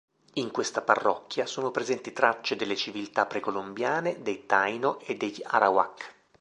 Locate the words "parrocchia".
0.81-1.45